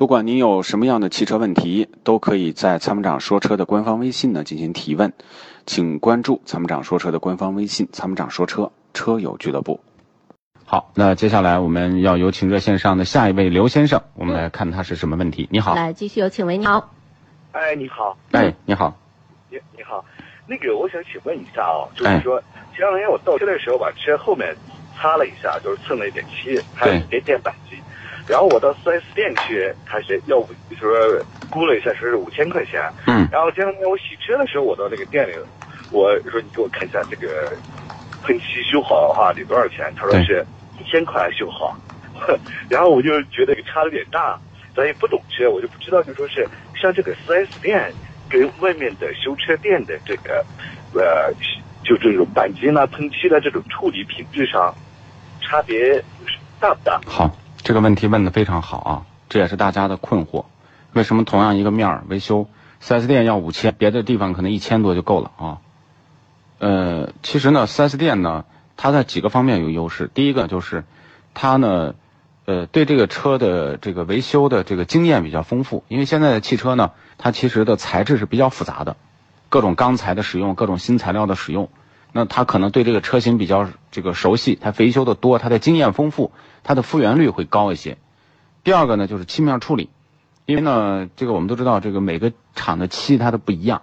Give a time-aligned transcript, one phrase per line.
[0.00, 5.12] 不管您有什么样的汽车问题，都可以在参谋长说车的官方微信呢进行提问，
[5.66, 9.78] 请关注参谋长说车的官方微信“参谋长说车车友俱乐部”。
[10.64, 15.46] 好，那接下来我们要有请热线上的下一位刘先生，我们来看他是什么问题。
[15.52, 16.94] 你好，来继续有请，喂，你好，
[17.52, 18.96] 哎，你好，哎，你好，
[19.50, 20.02] 你你好，
[20.46, 22.42] 那个我想请问一下哦，就是说
[22.74, 24.56] 前两天我倒车的时候把车后面
[24.96, 27.78] 擦了一下，就是蹭了一点漆，还有一点点钣金，
[28.30, 30.38] 然后我到 4S 店去开始要
[30.78, 30.88] 说
[31.50, 35.32] 估了一下是五千块钱，嗯，然后前两天我洗车的时候我到那个店里，
[35.90, 37.52] 我说你给我看一下这个
[38.22, 39.92] 喷漆修好的话得多少钱？
[39.96, 40.46] 他说是
[40.78, 41.76] 一千块修好，
[42.70, 44.38] 然后我就觉得差的有点大，
[44.76, 46.48] 咱也不懂车，我就不知道就说是
[46.80, 47.92] 像这个 4S 店
[48.28, 50.44] 跟外面的修车店的这个
[50.94, 51.34] 呃
[51.82, 54.72] 就这种钣金啊喷漆的这种处理品质上
[55.40, 56.00] 差别
[56.60, 57.00] 大不大？
[57.06, 57.28] 好，
[57.70, 60.46] 这个问题问的非常好啊，这也是大家的困惑。
[60.92, 62.48] 为什么同样一个面儿维修
[62.82, 65.58] ，4S 店要五千，别的地方可能一千多就够了啊？
[66.58, 68.44] 呃，其实呢，4S 店呢，
[68.76, 70.10] 它在几个方面有优势。
[70.12, 70.82] 第一个就是，
[71.32, 71.94] 它呢，
[72.44, 75.84] 呃，对这个车的这个维修的这个经验比较丰富。
[75.86, 78.96] 因为现在的汽车呢，它其实的材质是比较复杂的，
[79.48, 81.68] 各种钢材的使用，各种新材料的使用，
[82.12, 87.98] 那他可能对这个车型比较这个熟悉，它维修的多，它的经验丰富，它的复原率会高一些。
[88.64, 89.90] 第二个呢，就是漆面处理。
[90.46, 93.82] 因为呢，这个我们都知道，这个每个厂的漆它都不一样。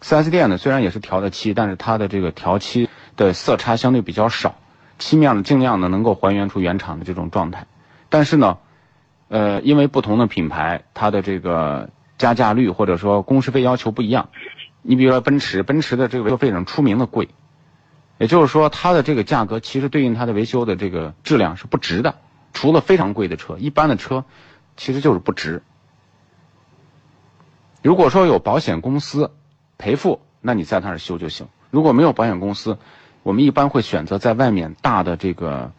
[0.00, 4.54] 4S 店呢虽然也是调的漆，但是它的这个调漆的色差相对比较少，
[5.00, 7.66] 漆面呢尽量呢能够还原出原厂的这种状态。
[8.08, 8.58] 但是呢，
[9.26, 14.28] 呃，因为不同的品牌，它的这个加价率或者说工时费要求不一样。
[14.82, 17.30] 你比如说奔驰，奔驰的这个维修费上出名的贵，
[18.18, 22.16] 也就是说它的这个价格其实对应它的维修的这个质量是不值的。
[22.52, 24.24] 除了非常贵的车，一般的车
[24.76, 25.62] 其实就是不值。
[27.82, 29.30] 如果说有保险公司
[29.76, 31.48] 赔付，那你在那儿修就行。
[31.70, 32.78] 如果没有保险公司，
[33.22, 35.72] 我们一般会选择在外面大的这个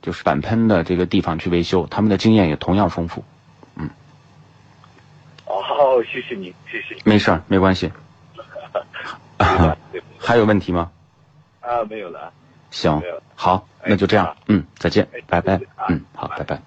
[0.00, 3.22] 就是钣喷的这个地方去维修，他们的经验也同样丰富。
[3.76, 3.90] 嗯。
[5.44, 6.96] 哦，谢谢你，谢谢。
[7.04, 7.92] 没事儿，没关系。
[10.18, 10.90] 还有问题吗？
[11.62, 12.32] 啊，没有了。
[12.70, 13.02] 行
[13.34, 14.36] 好，那就这样。
[14.48, 15.60] 嗯，再见，哎拜拜。
[15.88, 16.60] 嗯，好，拜拜。